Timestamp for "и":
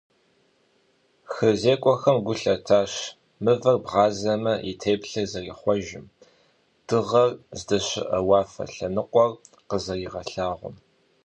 4.69-4.71